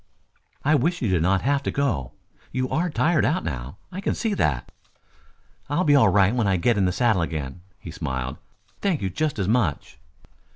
[0.65, 2.13] "I wish you did not have to go.
[2.51, 3.77] You are tired out now.
[3.91, 4.71] I can see that."
[5.69, 8.37] "I'll be all right when I get in the saddle again," he smiled.
[8.81, 9.99] "Thank you just as much."